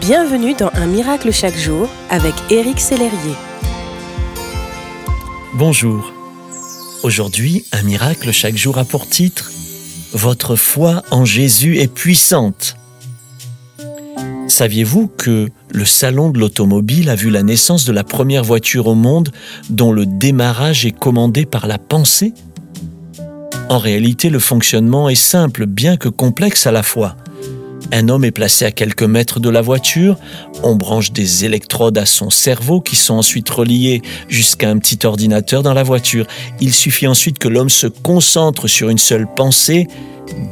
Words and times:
Bienvenue 0.00 0.54
dans 0.54 0.70
Un 0.74 0.86
miracle 0.86 1.32
chaque 1.32 1.56
jour 1.56 1.88
avec 2.10 2.34
Éric 2.50 2.80
Sellerier. 2.80 3.34
Bonjour. 5.54 6.12
Aujourd'hui, 7.02 7.64
Un 7.72 7.82
miracle 7.82 8.30
chaque 8.30 8.56
jour 8.56 8.78
a 8.78 8.84
pour 8.84 9.08
titre 9.08 9.50
Votre 10.12 10.54
foi 10.54 11.02
en 11.10 11.24
Jésus 11.24 11.78
est 11.78 11.92
puissante. 11.92 12.76
Saviez-vous 14.48 15.08
que 15.08 15.48
le 15.72 15.84
salon 15.84 16.30
de 16.30 16.38
l'automobile 16.38 17.08
a 17.08 17.14
vu 17.14 17.30
la 17.30 17.42
naissance 17.42 17.84
de 17.84 17.92
la 17.92 18.04
première 18.04 18.44
voiture 18.44 18.88
au 18.88 18.94
monde 18.94 19.30
dont 19.70 19.92
le 19.92 20.04
démarrage 20.04 20.84
est 20.84 20.96
commandé 20.96 21.46
par 21.46 21.66
la 21.66 21.78
pensée? 21.78 22.34
En 23.68 23.78
réalité, 23.78 24.30
le 24.30 24.40
fonctionnement 24.40 25.08
est 25.08 25.14
simple, 25.14 25.66
bien 25.66 25.96
que 25.96 26.08
complexe 26.08 26.66
à 26.66 26.72
la 26.72 26.82
fois. 26.82 27.16
Un 27.92 28.08
homme 28.08 28.24
est 28.24 28.32
placé 28.32 28.64
à 28.64 28.72
quelques 28.72 29.02
mètres 29.02 29.38
de 29.38 29.48
la 29.48 29.62
voiture, 29.62 30.16
on 30.62 30.74
branche 30.74 31.12
des 31.12 31.44
électrodes 31.44 31.96
à 31.98 32.06
son 32.06 32.30
cerveau 32.30 32.80
qui 32.80 32.96
sont 32.96 33.14
ensuite 33.14 33.48
reliées 33.48 34.02
jusqu'à 34.28 34.70
un 34.70 34.78
petit 34.78 35.06
ordinateur 35.06 35.62
dans 35.62 35.74
la 35.74 35.84
voiture. 35.84 36.26
Il 36.60 36.74
suffit 36.74 37.06
ensuite 37.06 37.38
que 37.38 37.48
l'homme 37.48 37.68
se 37.68 37.86
concentre 37.86 38.66
sur 38.66 38.88
une 38.88 38.98
seule 38.98 39.26
pensée, 39.26 39.86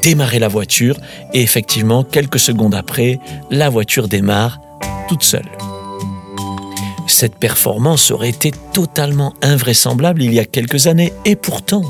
démarrer 0.02 0.38
la 0.38 0.48
voiture, 0.48 0.96
et 1.32 1.42
effectivement, 1.42 2.04
quelques 2.04 2.38
secondes 2.38 2.74
après, 2.74 3.18
la 3.50 3.68
voiture 3.68 4.06
démarre 4.06 4.60
toute 5.08 5.24
seule. 5.24 5.48
Cette 7.08 7.36
performance 7.36 8.10
aurait 8.10 8.30
été 8.30 8.52
totalement 8.72 9.34
invraisemblable 9.42 10.22
il 10.22 10.32
y 10.32 10.38
a 10.38 10.44
quelques 10.44 10.86
années, 10.86 11.12
et 11.24 11.36
pourtant, 11.36 11.82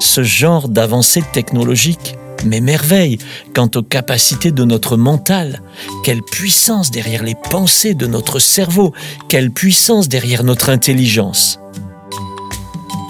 ce 0.00 0.22
genre 0.22 0.68
d'avancée 0.68 1.22
technologique 1.32 2.14
m'émerveille 2.44 3.18
quant 3.54 3.70
aux 3.74 3.82
capacités 3.82 4.52
de 4.52 4.64
notre 4.64 4.96
mental. 4.96 5.62
Quelle 6.04 6.22
puissance 6.22 6.90
derrière 6.90 7.22
les 7.22 7.36
pensées 7.50 7.94
de 7.94 8.06
notre 8.06 8.38
cerveau, 8.38 8.92
quelle 9.28 9.50
puissance 9.50 10.08
derrière 10.08 10.44
notre 10.44 10.70
intelligence. 10.70 11.58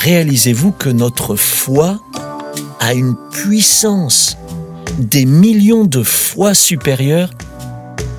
Réalisez-vous 0.01 0.73
que 0.73 0.89
notre 0.89 1.37
foi 1.37 2.01
a 2.81 2.95
une 2.95 3.17
puissance 3.33 4.37
des 4.99 5.27
millions 5.27 5.85
de 5.85 6.03
fois 6.03 6.55
supérieure 6.55 7.31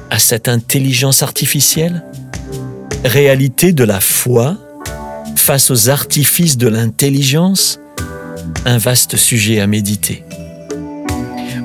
à 0.10 0.20
cette 0.20 0.48
intelligence 0.48 1.24
artificielle? 1.24 2.04
Réalité 3.04 3.72
de 3.72 3.84
la 3.84 4.00
foi 4.00 4.58
face 5.36 5.72
aux 5.72 5.90
artifices 5.90 6.58
de 6.58 6.68
l'intelligence? 6.68 7.80
Un 8.66 8.78
vaste 8.78 9.16
sujet 9.16 9.62
à 9.62 9.68
méditer. 9.68 10.24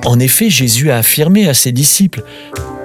En 0.04 0.18
effet, 0.18 0.50
Jésus 0.50 0.90
a 0.90 0.98
affirmé 0.98 1.48
à 1.48 1.54
ses 1.54 1.72
disciples, 1.72 2.22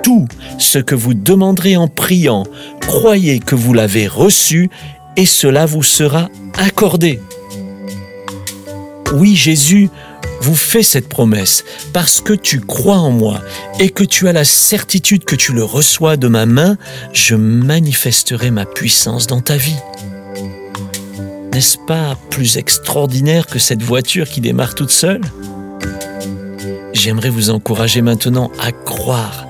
Tout 0.03 0.27
ce 0.57 0.79
que 0.79 0.95
vous 0.95 1.13
demanderez 1.13 1.75
en 1.75 1.87
priant, 1.87 2.45
croyez 2.81 3.39
que 3.39 3.55
vous 3.55 3.73
l'avez 3.73 4.07
reçu 4.07 4.69
et 5.17 5.25
cela 5.25 5.65
vous 5.65 5.83
sera 5.83 6.29
accordé. 6.57 7.19
Oui, 9.13 9.35
Jésus 9.35 9.89
vous 10.41 10.55
fait 10.55 10.83
cette 10.83 11.09
promesse 11.09 11.65
parce 11.91 12.21
que 12.21 12.33
tu 12.33 12.61
crois 12.61 12.97
en 12.97 13.11
moi 13.11 13.41
et 13.79 13.89
que 13.89 14.05
tu 14.05 14.27
as 14.27 14.33
la 14.33 14.45
certitude 14.45 15.25
que 15.25 15.35
tu 15.35 15.51
le 15.51 15.63
reçois 15.63 16.15
de 16.15 16.27
ma 16.27 16.45
main, 16.45 16.77
je 17.11 17.35
manifesterai 17.35 18.49
ma 18.51 18.65
puissance 18.65 19.27
dans 19.27 19.41
ta 19.41 19.57
vie. 19.57 19.75
N'est-ce 21.53 21.77
pas 21.85 22.15
plus 22.29 22.57
extraordinaire 22.57 23.47
que 23.47 23.59
cette 23.59 23.81
voiture 23.83 24.29
qui 24.29 24.39
démarre 24.39 24.75
toute 24.75 24.91
seule? 24.91 25.21
J'aimerais 26.93 27.29
vous 27.29 27.49
encourager 27.49 28.01
maintenant 28.01 28.51
à 28.59 28.71
croire 28.71 29.45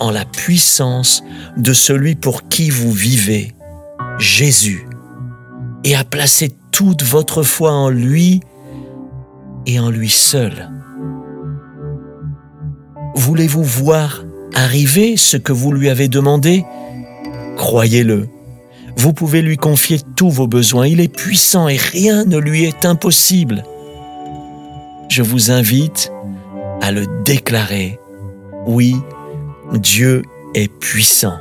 en 0.00 0.10
la 0.10 0.24
puissance 0.24 1.22
de 1.56 1.72
celui 1.72 2.14
pour 2.14 2.48
qui 2.48 2.70
vous 2.70 2.92
vivez, 2.92 3.54
Jésus, 4.18 4.86
et 5.84 5.94
à 5.94 6.04
placer 6.04 6.52
toute 6.72 7.02
votre 7.02 7.42
foi 7.42 7.72
en 7.72 7.88
lui 7.88 8.40
et 9.66 9.78
en 9.78 9.90
lui 9.90 10.08
seul. 10.08 10.70
Voulez-vous 13.14 13.62
voir 13.62 14.24
arriver 14.54 15.16
ce 15.16 15.36
que 15.36 15.52
vous 15.52 15.72
lui 15.72 15.90
avez 15.90 16.08
demandé? 16.08 16.64
Croyez-le. 17.56 18.28
Vous 18.96 19.12
pouvez 19.12 19.42
lui 19.42 19.56
confier 19.56 19.98
tous 20.16 20.30
vos 20.30 20.46
besoins. 20.46 20.86
Il 20.86 21.00
est 21.00 21.14
puissant 21.14 21.68
et 21.68 21.76
rien 21.76 22.24
ne 22.24 22.38
lui 22.38 22.64
est 22.64 22.84
impossible. 22.84 23.62
Je 25.08 25.22
vous 25.22 25.50
invite 25.50 26.12
à 26.80 26.92
le 26.92 27.06
déclarer. 27.24 27.98
Oui, 28.66 28.96
Dieu 29.72 30.22
est 30.54 30.72
puissant. 30.72 31.38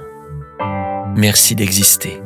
Merci 1.15 1.55
d'exister. 1.55 2.21